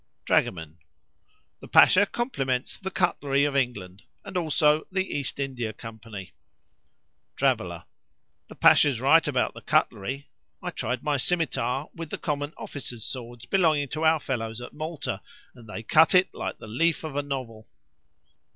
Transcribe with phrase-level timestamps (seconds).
[0.25, 6.33] Dragoman.—The Pasha compliments the cutlery of England, and also the East India Company.
[7.35, 10.27] Traveller.—The Pasha's right about the cutlery
[10.59, 15.21] (I tried my scimitar with the common officers' swords belonging to our fellows at Malta,
[15.53, 17.67] and they cut it like the leaf of a novel).